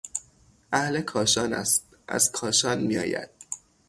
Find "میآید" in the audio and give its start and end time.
2.81-3.29